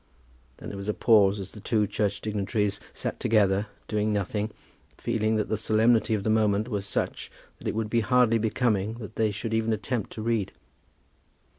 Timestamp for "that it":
7.59-7.75